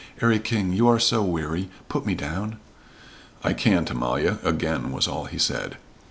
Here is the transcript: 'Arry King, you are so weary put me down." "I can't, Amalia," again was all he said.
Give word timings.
'Arry 0.19 0.39
King, 0.39 0.73
you 0.73 0.87
are 0.87 0.97
so 0.97 1.21
weary 1.21 1.69
put 1.87 2.07
me 2.07 2.15
down." 2.15 2.57
"I 3.43 3.53
can't, 3.53 3.87
Amalia," 3.91 4.39
again 4.43 4.91
was 4.91 5.07
all 5.07 5.25
he 5.25 5.37
said. 5.37 5.77